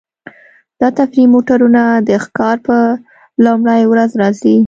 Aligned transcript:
دا 0.79 0.87
تفریحي 0.99 1.31
موټرونه 1.33 1.81
د 2.07 2.09
ښکار 2.23 2.57
په 2.67 2.77
لومړۍ 3.45 3.81
ورځ 3.87 4.11
راځي 4.21 4.57